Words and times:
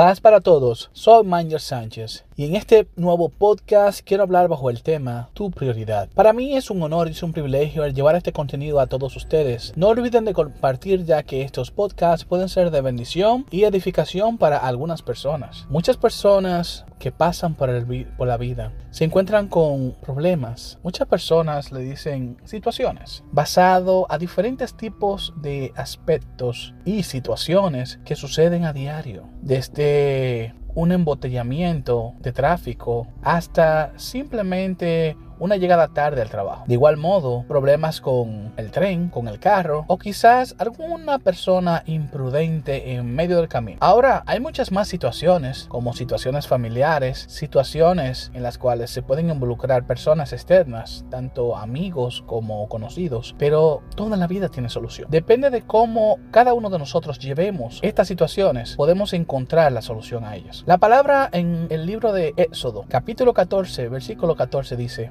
Paz 0.00 0.18
para 0.18 0.40
todos, 0.40 0.88
soy 0.94 1.24
Manger 1.24 1.60
Sánchez 1.60 2.24
y 2.40 2.44
en 2.44 2.56
este 2.56 2.88
nuevo 2.96 3.28
podcast 3.28 4.00
quiero 4.02 4.22
hablar 4.22 4.48
bajo 4.48 4.70
el 4.70 4.82
tema 4.82 5.28
Tu 5.34 5.50
prioridad. 5.50 6.08
Para 6.14 6.32
mí 6.32 6.56
es 6.56 6.70
un 6.70 6.82
honor 6.82 7.08
y 7.08 7.10
es 7.10 7.22
un 7.22 7.34
privilegio 7.34 7.84
el 7.84 7.92
llevar 7.92 8.16
este 8.16 8.32
contenido 8.32 8.80
a 8.80 8.86
todos 8.86 9.14
ustedes. 9.14 9.74
No 9.76 9.88
olviden 9.88 10.24
de 10.24 10.32
compartir 10.32 11.04
ya 11.04 11.22
que 11.22 11.42
estos 11.42 11.70
podcasts 11.70 12.24
pueden 12.24 12.48
ser 12.48 12.70
de 12.70 12.80
bendición 12.80 13.44
y 13.50 13.64
edificación 13.64 14.38
para 14.38 14.56
algunas 14.56 15.02
personas. 15.02 15.66
Muchas 15.68 15.98
personas 15.98 16.86
que 16.98 17.12
pasan 17.12 17.56
por, 17.56 17.68
por 18.16 18.26
la 18.26 18.38
vida 18.38 18.72
se 18.90 19.04
encuentran 19.04 19.48
con 19.48 19.92
problemas. 20.00 20.78
Muchas 20.82 21.06
personas 21.08 21.72
le 21.72 21.80
dicen 21.80 22.38
situaciones 22.44 23.22
basado 23.32 24.06
a 24.08 24.16
diferentes 24.16 24.74
tipos 24.74 25.34
de 25.36 25.74
aspectos 25.76 26.72
y 26.86 27.02
situaciones 27.02 28.00
que 28.06 28.16
suceden 28.16 28.64
a 28.64 28.72
diario. 28.72 29.28
Desde 29.42 30.54
un 30.74 30.92
embotellamiento 30.92 32.14
de 32.20 32.32
tráfico 32.32 33.06
hasta 33.22 33.92
simplemente 33.98 35.16
una 35.40 35.56
llegada 35.56 35.88
tarde 35.88 36.22
al 36.22 36.30
trabajo. 36.30 36.64
De 36.68 36.74
igual 36.74 36.96
modo, 36.96 37.44
problemas 37.48 38.00
con 38.00 38.52
el 38.56 38.70
tren, 38.70 39.08
con 39.08 39.26
el 39.26 39.40
carro 39.40 39.84
o 39.88 39.98
quizás 39.98 40.54
alguna 40.58 41.18
persona 41.18 41.82
imprudente 41.86 42.92
en 42.92 43.14
medio 43.14 43.38
del 43.38 43.48
camino. 43.48 43.78
Ahora, 43.80 44.22
hay 44.26 44.38
muchas 44.38 44.70
más 44.70 44.86
situaciones, 44.86 45.66
como 45.68 45.94
situaciones 45.94 46.46
familiares, 46.46 47.24
situaciones 47.28 48.30
en 48.34 48.42
las 48.42 48.58
cuales 48.58 48.90
se 48.90 49.02
pueden 49.02 49.30
involucrar 49.30 49.86
personas 49.86 50.32
externas, 50.32 51.04
tanto 51.10 51.56
amigos 51.56 52.22
como 52.26 52.68
conocidos, 52.68 53.34
pero 53.38 53.82
toda 53.96 54.16
la 54.16 54.26
vida 54.26 54.48
tiene 54.50 54.68
solución. 54.68 55.08
Depende 55.10 55.50
de 55.50 55.62
cómo 55.62 56.18
cada 56.30 56.52
uno 56.52 56.68
de 56.68 56.78
nosotros 56.78 57.18
llevemos 57.18 57.80
estas 57.82 58.08
situaciones, 58.08 58.76
podemos 58.76 59.14
encontrar 59.14 59.72
la 59.72 59.82
solución 59.82 60.24
a 60.24 60.36
ellas. 60.36 60.62
La 60.66 60.78
palabra 60.78 61.30
en 61.32 61.66
el 61.70 61.86
libro 61.86 62.12
de 62.12 62.34
Éxodo, 62.36 62.84
capítulo 62.88 63.32
14, 63.32 63.88
versículo 63.88 64.36
14 64.36 64.76
dice, 64.76 65.10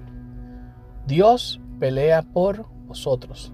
Dios 1.10 1.60
pelea 1.80 2.22
por 2.22 2.68
vosotros 2.86 3.52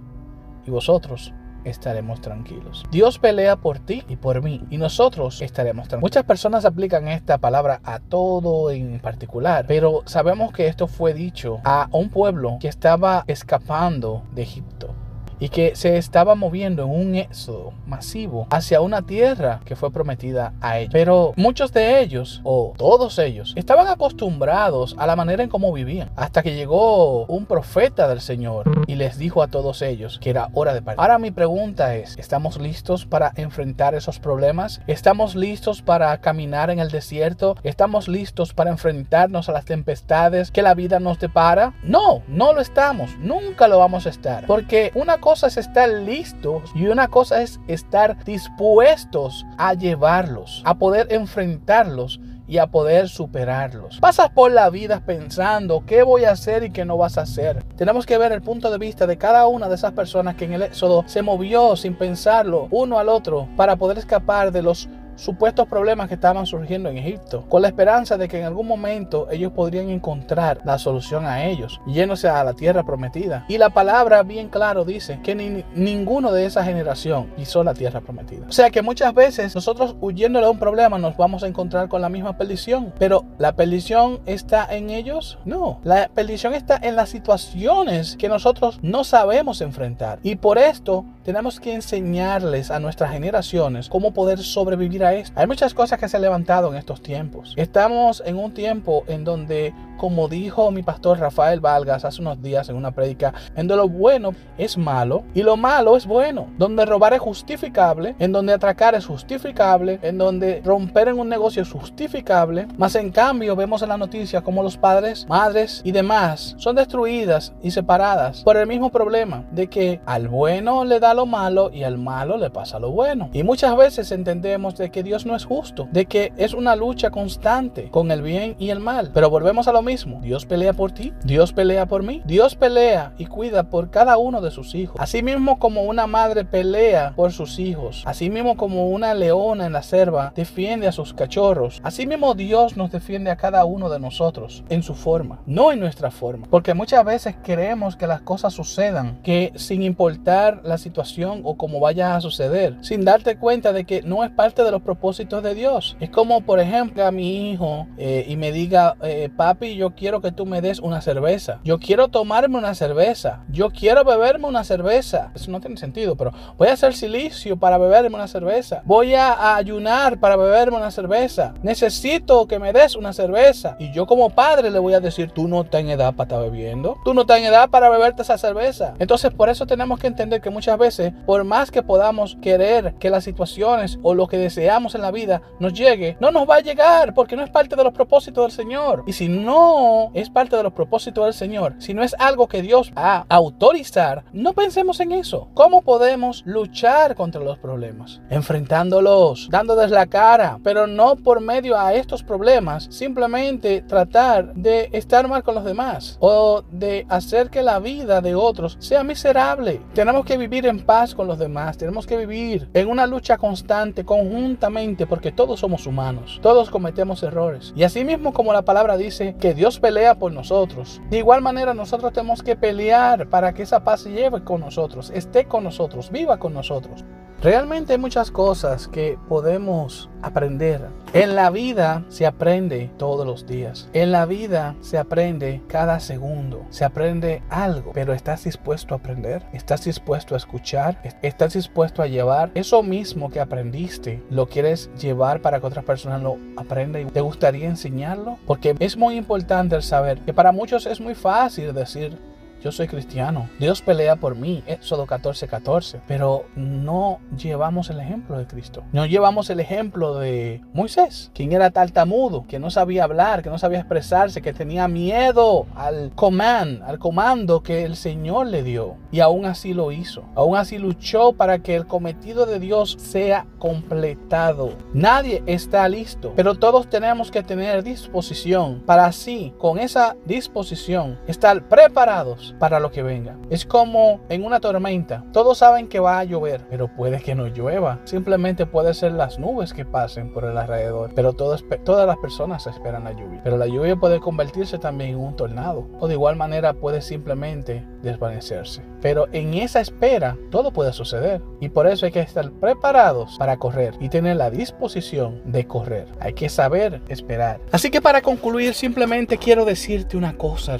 y 0.67 0.71
vosotros 0.71 1.33
estaremos 1.63 2.19
tranquilos. 2.19 2.83
Dios 2.91 3.17
pelea 3.17 3.55
por 3.55 3.79
ti 3.79 4.03
y 4.09 4.17
por 4.17 4.43
mí 4.43 4.61
y 4.69 4.77
nosotros 4.77 5.41
estaremos 5.41 5.87
tranquilos. 5.87 6.01
Muchas 6.01 6.25
personas 6.25 6.65
aplican 6.65 7.07
esta 7.07 7.37
palabra 7.37 7.79
a 7.85 7.99
todo 7.99 8.71
en 8.71 8.99
particular, 8.99 9.63
pero 9.69 10.03
sabemos 10.05 10.51
que 10.51 10.67
esto 10.67 10.87
fue 10.87 11.13
dicho 11.13 11.61
a 11.63 11.87
un 11.93 12.09
pueblo 12.09 12.57
que 12.59 12.67
estaba 12.67 13.23
escapando 13.25 14.23
de 14.33 14.41
Egipto 14.41 14.93
y 15.39 15.49
que 15.49 15.75
se 15.75 15.97
estaba 15.97 16.35
moviendo 16.35 16.83
en 16.83 16.89
un 16.89 17.15
éxodo 17.15 17.73
masivo 17.85 18.47
hacia 18.49 18.81
una 18.81 19.01
tierra 19.01 19.61
que 19.65 19.75
fue 19.75 19.91
prometida 19.91 20.53
a 20.61 20.79
ellos. 20.79 20.93
Pero 20.93 21.33
muchos 21.35 21.73
de 21.73 22.01
ellos, 22.01 22.41
o 22.43 22.73
todos 22.77 23.19
ellos, 23.19 23.53
estaban 23.55 23.87
acostumbrados 23.87 24.95
a 24.97 25.07
la 25.07 25.15
manera 25.15 25.43
en 25.43 25.49
cómo 25.49 25.71
vivían, 25.73 26.09
hasta 26.15 26.43
que 26.43 26.55
llegó 26.55 27.25
un 27.25 27.45
profeta 27.45 28.07
del 28.07 28.21
Señor 28.21 28.85
y 28.87 28.95
les 28.95 29.17
dijo 29.17 29.41
a 29.41 29.47
todos 29.47 29.81
ellos 29.81 30.19
que 30.19 30.29
era 30.29 30.49
hora 30.53 30.73
de 30.73 30.81
partir. 30.81 31.01
Ahora 31.01 31.19
mi 31.19 31.31
pregunta 31.31 31.95
es, 31.95 32.17
¿estamos 32.17 32.59
listos 32.59 33.05
para 33.05 33.31
enfrentar 33.35 33.95
esos 33.95 34.19
problemas? 34.19 34.81
¿Estamos 34.87 35.35
listos 35.35 35.81
para 35.81 36.17
caminar 36.21 36.69
en 36.69 36.79
el 36.79 36.89
desierto? 36.89 37.55
¿Estamos 37.63 38.07
listos 38.07 38.53
para 38.53 38.71
enfrentarnos 38.71 39.49
a 39.49 39.51
las 39.51 39.65
tempestades 39.65 40.51
que 40.51 40.61
la 40.61 40.73
vida 40.73 40.99
nos 40.99 41.19
depara? 41.19 41.73
No, 41.83 42.21
no 42.27 42.53
lo 42.53 42.61
estamos, 42.61 43.17
nunca 43.19 43.67
lo 43.67 43.79
vamos 43.79 44.05
a 44.05 44.09
estar, 44.09 44.45
porque 44.45 44.91
una 44.95 45.19
cosa 45.25 45.47
es 45.47 45.57
estar 45.57 45.89
listos 45.89 46.71
y 46.75 46.85
una 46.85 47.07
cosa 47.07 47.41
es 47.41 47.59
estar 47.67 48.23
dispuestos 48.25 49.43
a 49.57 49.73
llevarlos, 49.73 50.61
a 50.65 50.75
poder 50.75 51.11
enfrentarlos 51.11 52.19
y 52.47 52.59
a 52.59 52.67
poder 52.67 53.09
superarlos. 53.09 53.97
Pasas 53.99 54.29
por 54.29 54.51
la 54.51 54.69
vida 54.69 55.01
pensando 55.03 55.83
qué 55.87 56.03
voy 56.03 56.25
a 56.25 56.31
hacer 56.33 56.63
y 56.63 56.69
qué 56.69 56.85
no 56.85 56.95
vas 56.95 57.17
a 57.17 57.21
hacer. 57.21 57.63
Tenemos 57.75 58.05
que 58.05 58.19
ver 58.19 58.33
el 58.33 58.43
punto 58.43 58.69
de 58.69 58.77
vista 58.77 59.07
de 59.07 59.17
cada 59.17 59.47
una 59.47 59.67
de 59.67 59.73
esas 59.73 59.93
personas 59.93 60.35
que 60.35 60.45
en 60.45 60.53
el 60.53 60.61
éxodo 60.61 61.03
se 61.07 61.23
movió 61.23 61.75
sin 61.75 61.95
pensarlo 61.95 62.67
uno 62.69 62.99
al 62.99 63.09
otro 63.09 63.49
para 63.57 63.77
poder 63.77 63.97
escapar 63.97 64.51
de 64.51 64.61
los 64.61 64.87
supuestos 65.15 65.67
problemas 65.67 66.07
que 66.07 66.15
estaban 66.15 66.45
surgiendo 66.45 66.89
en 66.89 66.97
Egipto, 66.97 67.45
con 67.49 67.61
la 67.61 67.67
esperanza 67.67 68.17
de 68.17 68.27
que 68.27 68.39
en 68.39 68.45
algún 68.45 68.67
momento 68.67 69.27
ellos 69.31 69.51
podrían 69.51 69.89
encontrar 69.89 70.61
la 70.63 70.77
solución 70.77 71.25
a 71.25 71.45
ellos, 71.45 71.79
yéndose 71.87 72.27
a 72.27 72.43
la 72.43 72.53
tierra 72.53 72.83
prometida. 72.83 73.45
Y 73.47 73.57
la 73.57 73.69
palabra 73.69 74.23
bien 74.23 74.49
claro 74.49 74.85
dice 74.85 75.19
que 75.23 75.35
ni, 75.35 75.63
ninguno 75.73 76.31
de 76.31 76.45
esa 76.45 76.63
generación 76.63 77.31
pisó 77.35 77.63
la 77.63 77.73
tierra 77.73 78.01
prometida. 78.01 78.45
O 78.47 78.51
sea 78.51 78.69
que 78.69 78.81
muchas 78.81 79.13
veces 79.13 79.55
nosotros 79.55 79.95
huyendo 80.01 80.39
de 80.39 80.49
un 80.49 80.59
problema 80.59 80.97
nos 80.97 81.17
vamos 81.17 81.43
a 81.43 81.47
encontrar 81.47 81.89
con 81.89 82.01
la 82.01 82.09
misma 82.09 82.37
perdición, 82.37 82.93
pero 82.99 83.25
la 83.37 83.53
perdición 83.53 84.19
está 84.25 84.67
en 84.75 84.89
ellos? 84.89 85.37
No, 85.45 85.79
la 85.83 86.09
perdición 86.13 86.53
está 86.53 86.77
en 86.81 86.95
las 86.95 87.09
situaciones 87.09 88.15
que 88.17 88.29
nosotros 88.29 88.79
no 88.81 89.03
sabemos 89.03 89.61
enfrentar. 89.61 90.19
Y 90.23 90.35
por 90.35 90.57
esto 90.57 91.05
tenemos 91.25 91.59
que 91.59 91.73
enseñarles 91.73 92.69
a 92.69 92.79
nuestras 92.79 93.11
generaciones 93.11 93.89
cómo 93.89 94.13
poder 94.13 94.39
sobrevivir 94.39 94.95
hay 95.03 95.47
muchas 95.47 95.73
cosas 95.73 95.99
que 95.99 96.07
se 96.07 96.15
han 96.15 96.21
levantado 96.21 96.69
en 96.69 96.77
estos 96.77 97.01
tiempos. 97.01 97.53
Estamos 97.57 98.23
en 98.25 98.37
un 98.37 98.53
tiempo 98.53 99.03
en 99.07 99.23
donde, 99.23 99.73
como 99.97 100.27
dijo 100.27 100.71
mi 100.71 100.83
pastor 100.83 101.19
Rafael 101.19 101.59
Valgas 101.59 102.05
hace 102.05 102.21
unos 102.21 102.41
días 102.41 102.69
en 102.69 102.75
una 102.75 102.91
prédica, 102.91 103.33
en 103.55 103.67
donde 103.67 103.75
lo 103.75 103.89
bueno 103.89 104.33
es 104.57 104.77
malo 104.77 105.23
y 105.33 105.43
lo 105.43 105.57
malo 105.57 105.97
es 105.97 106.05
bueno. 106.05 106.47
Donde 106.57 106.85
robar 106.85 107.13
es 107.13 107.19
justificable, 107.19 108.15
en 108.19 108.31
donde 108.31 108.53
atracar 108.53 108.95
es 108.95 109.05
justificable, 109.05 109.99
en 110.01 110.17
donde 110.17 110.61
romper 110.63 111.07
en 111.07 111.19
un 111.19 111.27
negocio 111.27 111.63
es 111.63 111.71
justificable. 111.71 112.67
Más 112.77 112.95
en 112.95 113.11
cambio, 113.11 113.55
vemos 113.55 113.81
en 113.81 113.89
la 113.89 113.97
noticia 113.97 114.41
como 114.41 114.63
los 114.63 114.77
padres, 114.77 115.25
madres 115.27 115.81
y 115.83 115.91
demás 115.91 116.55
son 116.57 116.75
destruidas 116.75 117.53
y 117.61 117.71
separadas 117.71 118.43
por 118.43 118.57
el 118.57 118.67
mismo 118.67 118.91
problema 118.91 119.43
de 119.51 119.67
que 119.67 119.99
al 120.05 120.27
bueno 120.27 120.85
le 120.85 120.99
da 120.99 121.14
lo 121.15 121.25
malo 121.25 121.71
y 121.73 121.83
al 121.83 121.97
malo 121.97 122.37
le 122.37 122.49
pasa 122.49 122.79
lo 122.79 122.91
bueno. 122.91 123.29
Y 123.33 123.43
muchas 123.43 123.75
veces 123.75 124.11
entendemos 124.11 124.77
de 124.77 124.91
que 124.91 125.03
Dios 125.03 125.25
no 125.25 125.35
es 125.35 125.45
justo, 125.45 125.87
de 125.91 126.05
que 126.05 126.33
es 126.37 126.53
una 126.53 126.75
lucha 126.75 127.09
constante 127.09 127.89
con 127.89 128.11
el 128.11 128.21
bien 128.21 128.55
y 128.59 128.69
el 128.69 128.79
mal. 128.79 129.11
Pero 129.13 129.29
volvemos 129.29 129.67
a 129.67 129.73
lo 129.73 129.81
mismo. 129.81 130.19
Dios 130.21 130.45
pelea 130.45 130.73
por 130.73 130.91
ti, 130.91 131.13
Dios 131.23 131.53
pelea 131.53 131.85
por 131.85 132.03
mí, 132.03 132.21
Dios 132.25 132.55
pelea 132.55 133.13
y 133.17 133.25
cuida 133.25 133.63
por 133.63 133.89
cada 133.89 134.17
uno 134.17 134.41
de 134.41 134.51
sus 134.51 134.75
hijos. 134.75 134.97
Así 134.99 135.23
mismo 135.23 135.59
como 135.59 135.83
una 135.83 136.07
madre 136.07 136.45
pelea 136.45 137.13
por 137.15 137.31
sus 137.31 137.59
hijos, 137.59 138.03
así 138.05 138.29
mismo 138.29 138.57
como 138.57 138.89
una 138.89 139.13
leona 139.13 139.65
en 139.65 139.73
la 139.73 139.83
selva 139.83 140.33
defiende 140.35 140.87
a 140.87 140.91
sus 140.91 141.13
cachorros, 141.13 141.79
así 141.83 142.05
mismo 142.07 142.33
Dios 142.33 142.77
nos 142.77 142.91
defiende 142.91 143.31
a 143.31 143.37
cada 143.37 143.65
uno 143.65 143.89
de 143.89 143.99
nosotros 143.99 144.63
en 144.69 144.83
su 144.83 144.95
forma, 144.95 145.39
no 145.45 145.71
en 145.71 145.79
nuestra 145.79 146.11
forma. 146.11 146.47
Porque 146.49 146.73
muchas 146.73 147.03
veces 147.05 147.35
creemos 147.43 147.95
que 147.95 148.07
las 148.07 148.21
cosas 148.21 148.53
sucedan, 148.53 149.21
que 149.23 149.51
sin 149.55 149.83
importar 149.83 150.61
la 150.63 150.77
situación 150.77 151.04
o 151.43 151.55
cómo 151.55 151.79
vaya 151.79 152.15
a 152.15 152.21
suceder, 152.21 152.75
sin 152.81 153.05
darte 153.05 153.37
cuenta 153.37 153.73
de 153.73 153.85
que 153.85 154.01
no 154.01 154.23
es 154.23 154.31
parte 154.31 154.63
de 154.63 154.71
los 154.71 154.81
propósitos 154.81 155.43
de 155.43 155.55
Dios. 155.55 155.95
Es 155.99 156.09
como, 156.09 156.41
por 156.41 156.59
ejemplo, 156.59 157.05
a 157.05 157.11
mi 157.11 157.51
hijo 157.51 157.87
eh, 157.97 158.25
y 158.27 158.35
me 158.37 158.51
diga, 158.51 158.95
eh, 159.01 159.29
papi, 159.35 159.75
yo 159.75 159.95
quiero 159.95 160.21
que 160.21 160.31
tú 160.31 160.45
me 160.45 160.61
des 160.61 160.79
una 160.79 161.01
cerveza. 161.01 161.59
Yo 161.63 161.79
quiero 161.79 162.07
tomarme 162.07 162.57
una 162.57 162.75
cerveza. 162.75 163.43
Yo 163.49 163.69
quiero 163.69 164.03
beberme 164.03 164.47
una 164.47 164.63
cerveza. 164.63 165.31
Eso 165.35 165.51
no 165.51 165.61
tiene 165.61 165.77
sentido, 165.77 166.15
pero 166.15 166.31
voy 166.57 166.67
a 166.67 166.73
hacer 166.73 166.93
silicio 166.93 167.57
para 167.57 167.77
beberme 167.77 168.15
una 168.15 168.27
cerveza. 168.27 168.81
Voy 168.85 169.13
a, 169.13 169.55
ayunar 169.55 170.19
para 170.19 170.35
beberme 170.35 170.77
una 170.77 170.91
cerveza. 170.91 171.53
Necesito 171.61 172.47
que 172.47 172.59
me 172.59 172.73
des 172.73 172.95
una 172.95 173.13
cerveza. 173.13 173.75
Y 173.79 173.91
yo 173.91 174.05
como 174.05 174.29
padre 174.29 174.71
le 174.71 174.79
voy 174.79 174.93
a 174.93 174.99
decir, 174.99 175.31
tú 175.31 175.47
no 175.47 175.61
estás 175.61 175.81
en 175.81 175.89
edad 175.89 176.13
para 176.13 176.27
estar 176.27 176.51
bebiendo. 176.51 176.97
Tú 177.03 177.13
no 177.13 177.21
estás 177.21 177.39
en 177.39 177.45
edad 177.45 177.69
para 177.69 177.89
beberte 177.89 178.23
esa 178.23 178.37
cerveza. 178.37 178.93
Entonces 178.99 179.31
por 179.31 179.49
eso 179.49 179.65
tenemos 179.65 179.99
que 179.99 180.07
entender 180.07 180.41
que 180.41 180.49
muchas 180.49 180.77
veces, 180.77 180.94
por 181.25 181.43
más 181.43 181.71
que 181.71 181.83
podamos 181.83 182.37
querer 182.41 182.95
que 182.99 183.09
las 183.09 183.23
situaciones 183.23 183.99
o 184.03 184.13
lo 184.13 184.27
que 184.27 184.37
deseamos, 184.37 184.95
en 184.95 185.01
la 185.01 185.11
vida 185.11 185.41
nos 185.59 185.73
llegue, 185.73 186.17
no 186.19 186.31
nos 186.31 186.49
va 186.49 186.57
a 186.57 186.61
llegar 186.61 187.13
porque 187.13 187.35
no 187.35 187.43
es 187.43 187.49
parte 187.49 187.75
de 187.75 187.83
los 187.83 187.93
propósitos 187.93 188.43
del 188.45 188.51
Señor. 188.51 189.03
Y 189.07 189.13
si 189.13 189.27
no 189.27 190.11
es 190.13 190.29
parte 190.29 190.55
de 190.55 190.63
los 190.63 190.73
propósitos 190.73 191.25
del 191.25 191.33
Señor, 191.33 191.75
si 191.79 191.93
no 191.93 192.03
es 192.03 192.15
algo 192.19 192.47
que 192.47 192.61
Dios 192.61 192.91
va 192.97 193.17
a 193.17 193.35
autorizar, 193.35 194.23
no 194.33 194.53
pensemos 194.53 194.99
en 194.99 195.11
eso. 195.11 195.49
¿Cómo 195.53 195.81
podemos 195.81 196.43
luchar 196.45 197.15
contra 197.15 197.41
los 197.41 197.57
problemas? 197.57 198.21
Enfrentándolos, 198.29 199.47
dándoles 199.49 199.91
la 199.91 200.07
cara, 200.07 200.59
pero 200.63 200.87
no 200.87 201.15
por 201.15 201.41
medio 201.41 201.77
a 201.79 201.93
estos 201.93 202.23
problemas, 202.23 202.87
simplemente 202.89 203.81
tratar 203.81 204.53
de 204.53 204.89
estar 204.91 205.27
mal 205.27 205.43
con 205.43 205.55
los 205.55 205.65
demás 205.65 206.17
o 206.19 206.63
de 206.71 207.05
hacer 207.09 207.49
que 207.49 207.61
la 207.61 207.79
vida 207.79 208.21
de 208.21 208.35
otros 208.35 208.77
sea 208.79 209.03
miserable. 209.03 209.81
Tenemos 209.93 210.25
que 210.25 210.37
vivir 210.37 210.65
en 210.65 210.84
paz 210.85 211.15
con 211.15 211.27
los 211.27 211.39
demás, 211.39 211.77
tenemos 211.77 212.05
que 212.05 212.17
vivir 212.17 212.69
en 212.73 212.89
una 212.89 213.07
lucha 213.07 213.37
constante, 213.37 214.05
conjunta 214.05 214.69
porque 215.07 215.31
todos 215.31 215.59
somos 215.59 215.87
humanos, 215.87 216.39
todos 216.41 216.69
cometemos 216.69 217.23
errores. 217.23 217.73
Y 217.75 217.83
así 217.83 218.03
mismo 218.03 218.33
como 218.33 218.53
la 218.53 218.63
palabra 218.63 218.97
dice 218.97 219.35
que 219.39 219.53
Dios 219.53 219.79
pelea 219.79 220.15
por 220.15 220.31
nosotros, 220.31 221.01
de 221.09 221.19
igual 221.19 221.41
manera 221.41 221.73
nosotros 221.73 222.13
tenemos 222.13 222.43
que 222.43 222.55
pelear 222.55 223.29
para 223.29 223.53
que 223.53 223.63
esa 223.63 223.83
paz 223.83 224.01
se 224.01 224.11
lleve 224.11 224.43
con 224.43 224.61
nosotros, 224.61 225.11
esté 225.13 225.45
con 225.45 225.63
nosotros, 225.63 226.11
viva 226.11 226.37
con 226.37 226.53
nosotros. 226.53 227.05
Realmente 227.45 227.93
hay 227.93 227.99
muchas 227.99 228.31
cosas 228.31 228.87
que 228.87 229.19
podemos 229.29 230.09
aprender. 230.23 230.89
En 231.13 231.35
la 231.35 231.51
vida 231.51 232.03
se 232.09 232.25
aprende 232.25 232.89
todos 232.97 233.23
los 233.23 233.45
días. 233.45 233.87
En 233.93 234.11
la 234.11 234.25
vida 234.25 234.75
se 234.81 234.97
aprende 234.97 235.61
cada 235.67 235.99
segundo. 235.99 236.65
Se 236.71 236.85
aprende 236.85 237.43
algo. 237.51 237.91
Pero 237.93 238.13
¿estás 238.13 238.45
dispuesto 238.45 238.95
a 238.95 238.97
aprender? 238.97 239.43
¿Estás 239.53 239.85
dispuesto 239.85 240.33
a 240.33 240.37
escuchar? 240.37 240.99
¿Estás 241.21 241.53
dispuesto 241.53 242.01
a 242.01 242.07
llevar 242.07 242.49
eso 242.55 242.81
mismo 242.81 243.29
que 243.29 243.39
aprendiste? 243.39 244.23
¿Lo 244.31 244.49
quieres 244.49 244.89
llevar 244.99 245.39
para 245.41 245.59
que 245.59 245.67
otras 245.67 245.85
personas 245.85 246.23
lo 246.23 246.39
aprendan? 246.57 247.11
¿Te 247.11 247.21
gustaría 247.21 247.67
enseñarlo? 247.67 248.39
Porque 248.47 248.75
es 248.79 248.97
muy 248.97 249.17
importante 249.17 249.75
el 249.75 249.83
saber 249.83 250.17
que 250.21 250.33
para 250.33 250.51
muchos 250.51 250.87
es 250.87 250.99
muy 250.99 251.13
fácil 251.13 251.75
decir, 251.75 252.17
yo 252.63 252.71
soy 252.71 252.87
cristiano, 252.87 253.49
Dios 253.59 253.81
pelea 253.81 254.15
por 254.15 254.35
mí, 254.35 254.63
Éxodo 254.65 255.05
14, 255.05 255.47
14, 255.47 256.01
pero 256.07 256.45
no 256.55 257.19
llevamos 257.37 257.89
el 257.89 257.99
ejemplo 257.99 258.37
de 258.37 258.47
Cristo, 258.47 258.83
no 258.91 259.05
llevamos 259.05 259.49
el 259.49 259.59
ejemplo 259.59 260.15
de 260.15 260.61
Moisés, 260.73 261.31
quien 261.33 261.51
era 261.51 261.71
tartamudo, 261.71 262.45
que 262.47 262.59
no 262.59 262.69
sabía 262.69 263.03
hablar, 263.03 263.43
que 263.43 263.49
no 263.49 263.57
sabía 263.57 263.79
expresarse, 263.79 264.41
que 264.41 264.53
tenía 264.53 264.87
miedo 264.87 265.67
al 265.75 266.11
command, 266.15 266.81
al 266.83 266.99
comando 266.99 267.61
que 267.61 267.83
el 267.83 267.95
Señor 267.95 268.47
le 268.47 268.63
dio, 268.63 268.95
y 269.11 269.19
aún 269.19 269.45
así 269.45 269.73
lo 269.73 269.91
hizo, 269.91 270.25
aún 270.35 270.57
así 270.57 270.77
luchó 270.77 271.33
para 271.33 271.59
que 271.59 271.75
el 271.75 271.85
cometido 271.85 272.45
de 272.45 272.59
Dios 272.59 272.97
sea 272.99 273.45
completado. 273.59 274.73
Nadie 274.93 275.43
está 275.45 275.87
listo, 275.87 276.33
pero 276.35 276.55
todos 276.55 276.89
tenemos 276.89 277.31
que 277.31 277.43
tener 277.43 277.83
disposición 277.83 278.81
para 278.85 279.05
así, 279.05 279.53
con 279.57 279.79
esa 279.79 280.15
disposición, 280.25 281.19
estar 281.27 281.67
preparados 281.67 282.44
para 282.59 282.79
lo 282.79 282.91
que 282.91 283.03
venga. 283.03 283.37
Es 283.49 283.65
como 283.65 284.19
en 284.29 284.43
una 284.43 284.59
tormenta. 284.59 285.23
Todos 285.31 285.59
saben 285.59 285.87
que 285.87 285.99
va 285.99 286.19
a 286.19 286.23
llover, 286.23 286.65
pero 286.69 286.87
puede 286.87 287.19
que 287.19 287.35
no 287.35 287.47
llueva. 287.47 287.99
Simplemente 288.05 288.65
puede 288.65 288.93
ser 288.93 289.13
las 289.13 289.39
nubes 289.39 289.73
que 289.73 289.85
pasen 289.85 290.31
por 290.33 290.45
el 290.45 290.57
alrededor. 290.57 291.11
Pero 291.15 291.33
todas, 291.33 291.63
todas 291.83 292.07
las 292.07 292.17
personas 292.17 292.67
esperan 292.67 293.03
la 293.03 293.11
lluvia. 293.11 293.41
Pero 293.43 293.57
la 293.57 293.67
lluvia 293.67 293.95
puede 293.95 294.19
convertirse 294.19 294.77
también 294.77 295.11
en 295.11 295.19
un 295.19 295.35
tornado. 295.35 295.87
O 295.99 296.07
de 296.07 296.13
igual 296.13 296.35
manera 296.35 296.73
puede 296.73 297.01
simplemente 297.01 297.85
desvanecerse. 298.01 298.81
Pero 299.01 299.27
en 299.31 299.53
esa 299.55 299.81
espera 299.81 300.37
todo 300.51 300.71
puede 300.71 300.93
suceder. 300.93 301.41
Y 301.59 301.69
por 301.69 301.87
eso 301.87 302.05
hay 302.05 302.11
que 302.11 302.21
estar 302.21 302.51
preparados 302.51 303.35
para 303.37 303.57
correr 303.57 303.93
y 303.99 304.09
tener 304.09 304.37
la 304.37 304.49
disposición 304.49 305.41
de 305.45 305.67
correr. 305.67 306.07
Hay 306.19 306.33
que 306.33 306.49
saber 306.49 307.01
esperar. 307.07 307.61
Así 307.71 307.89
que 307.89 308.01
para 308.01 308.21
concluir 308.21 308.73
simplemente 308.73 309.37
quiero 309.37 309.65
decirte 309.65 310.17
una 310.17 310.37
cosa 310.37 310.77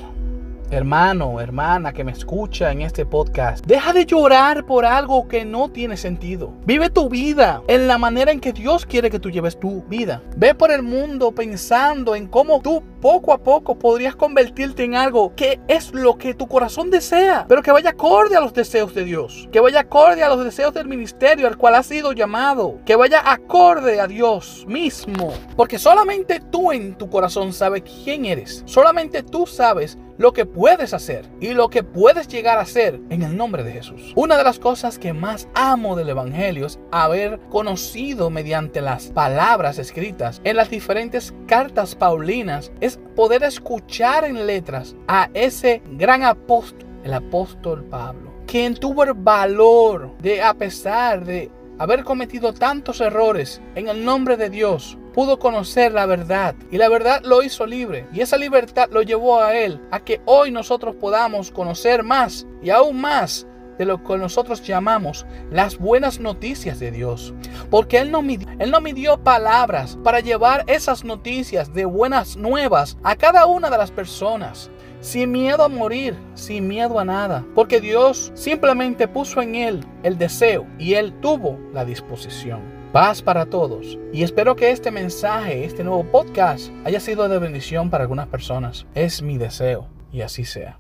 hermano, 0.76 1.40
hermana 1.40 1.94
que 1.94 2.04
me 2.04 2.12
escucha 2.12 2.72
en 2.72 2.82
este 2.82 3.06
podcast, 3.06 3.66
deja 3.66 3.94
de 3.94 4.06
llorar 4.06 4.66
por 4.66 4.86
algo 4.86 5.28
que 5.28 5.46
no 5.46 5.70
tiene 5.70 5.96
sentido. 5.96 6.54
Vive 6.66 6.90
tu 6.90 7.08
vida 7.08 7.62
en 7.68 7.88
la 7.88 7.98
manera 7.98 8.32
en 8.32 8.42
que 8.42 8.52
Dios 8.52 8.86
quiere 8.86 9.10
que 9.10 9.20
tú 9.20 9.30
lleves 9.30 9.60
tu 9.60 9.84
vida. 9.84 10.22
Ve 10.36 10.54
por 10.54 10.72
el 10.72 10.84
mundo 10.84 11.32
pensando 11.32 12.16
en 12.16 12.28
cómo 12.28 12.60
tú 12.62 12.84
poco 13.02 13.32
a 13.32 13.38
poco 13.38 13.78
podrías 13.78 14.16
convertirte 14.16 14.84
en 14.84 14.96
algo 14.96 15.34
que 15.36 15.60
es 15.68 15.94
lo 15.94 16.18
que 16.18 16.34
tu 16.34 16.48
corazón 16.48 16.92
desea, 16.92 17.46
pero 17.48 17.62
que 17.62 17.72
vaya 17.72 17.92
acorde 17.92 18.36
a 18.36 18.42
los 18.42 18.54
deseos 18.54 18.94
de 18.94 19.06
Dios, 19.06 19.48
que 19.52 19.60
vaya 19.60 19.82
acorde 19.82 20.24
a 20.24 20.30
los 20.30 20.44
deseos 20.44 20.74
del 20.74 20.88
ministerio 20.88 21.48
al 21.48 21.58
cual 21.58 21.76
has 21.76 21.86
sido 21.86 22.14
llamado, 22.14 22.80
que 22.86 22.96
vaya 22.96 23.22
acorde 23.24 24.02
a 24.02 24.08
Dios 24.08 24.66
mismo, 24.68 25.34
porque 25.56 25.80
solamente 25.80 26.42
tú 26.52 26.72
en 26.72 26.96
tu 26.96 27.10
corazón 27.10 27.54
sabes 27.54 27.84
quién 28.04 28.26
eres, 28.26 28.64
solamente 28.66 29.24
tú 29.24 29.46
sabes 29.46 29.98
lo 30.18 30.34
que 30.34 30.46
puedes 30.46 30.94
hacer 30.94 31.26
y 31.40 31.54
lo 31.54 31.70
que 31.70 31.84
puedes 31.84 32.28
llegar 32.28 32.58
a 32.58 32.62
hacer 32.62 33.00
en 33.10 33.22
el 33.22 33.36
nombre 33.36 33.64
de 33.64 33.74
Jesús. 33.74 34.14
Una 34.16 34.38
de 34.38 34.44
las 34.44 34.60
cosas 34.60 34.98
que 34.98 35.14
más 35.14 35.48
amo 35.54 35.96
del 35.96 36.10
Evangelio 36.10 36.66
es 36.66 36.80
haber 36.92 37.40
conocido 37.50 38.30
mediante 38.30 38.82
las 38.82 39.08
palabras 39.08 39.80
escritas 39.80 40.42
en 40.44 40.56
las 40.56 40.70
diferentes 40.70 41.34
cartas 41.48 41.96
paulinas, 41.96 42.72
es 42.82 43.00
poder 43.16 43.44
escuchar 43.44 44.26
en 44.26 44.48
letras 44.48 44.96
a 45.08 45.30
ese 45.34 45.82
gran 45.92 46.24
apóstol, 46.24 46.88
el 47.04 47.14
apóstol 47.14 47.84
Pablo, 47.86 48.34
quien 48.48 48.76
tuvo 48.76 49.04
el 49.04 49.14
valor 49.14 50.18
de, 50.20 50.42
a 50.42 50.54
pesar 50.54 51.26
de 51.26 51.52
haber 51.78 52.04
cometido 52.04 52.54
tantos 52.54 53.02
errores 53.02 53.62
en 53.76 53.90
el 53.90 54.04
nombre 54.04 54.38
de 54.38 54.50
Dios, 54.50 54.98
pudo 55.16 55.40
conocer 55.40 55.94
la 55.94 56.06
verdad 56.06 56.56
y 56.70 56.78
la 56.78 56.90
verdad 56.90 57.22
lo 57.24 57.42
hizo 57.42 57.66
libre 57.66 58.06
y 58.12 58.20
esa 58.20 58.38
libertad 58.38 58.90
lo 58.92 59.02
llevó 59.02 59.40
a 59.40 59.56
él 59.56 59.80
a 59.90 60.02
que 60.02 60.20
hoy 60.26 60.52
nosotros 60.52 60.98
podamos 60.98 61.52
conocer 61.52 62.04
más 62.04 62.46
y 62.62 62.70
aún 62.70 63.00
más 63.00 63.48
de 63.78 63.86
lo 63.86 64.04
que 64.04 64.18
nosotros 64.18 64.62
llamamos 64.62 65.26
las 65.52 65.78
buenas 65.78 66.20
noticias 66.20 66.80
de 66.80 66.92
Dios. 66.92 67.34
Porque 67.70 67.98
Él 67.98 68.12
no, 68.12 68.22
midió, 68.22 68.48
él 68.60 68.72
no 68.72 68.80
midió 68.80 69.18
palabras 69.18 69.98
para 70.04 70.22
llevar 70.22 70.64
esas 70.68 71.04
noticias 71.04 71.74
de 71.74 71.84
buenas 71.84 72.38
nuevas 72.38 72.98
a 73.04 73.16
cada 73.16 73.46
una 73.46 73.70
de 73.70 73.78
las 73.78 73.92
personas. 73.92 74.70
Sin 75.02 75.32
miedo 75.32 75.64
a 75.64 75.68
morir, 75.68 76.16
sin 76.36 76.68
miedo 76.70 77.00
a 77.00 77.06
nada. 77.06 77.46
Porque 77.54 77.82
Dios 77.82 78.32
simplemente 78.34 79.08
puso 79.10 79.42
en 79.42 79.56
Él 79.56 79.86
el 80.04 80.18
deseo 80.18 80.66
y 80.80 80.94
Él 80.94 81.14
tuvo 81.20 81.60
la 81.74 81.84
disposición. 81.84 82.75
Paz 82.96 83.22
para 83.22 83.46
todos. 83.48 84.00
Y 84.14 84.24
espero 84.24 84.56
que 84.56 84.72
este 84.72 84.90
mensaje, 84.90 85.66
este 85.66 85.84
nuevo 85.84 86.10
podcast, 86.10 86.72
haya 86.86 87.02
sido 87.02 87.28
de 87.28 87.40
bendición 87.40 87.90
para 87.90 88.06
algunas 88.06 88.28
personas. 88.28 88.86
Es 88.96 89.22
mi 89.22 89.38
deseo 89.38 89.90
y 90.14 90.22
así 90.22 90.46
sea. 90.46 90.74